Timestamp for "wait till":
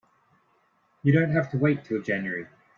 1.59-2.01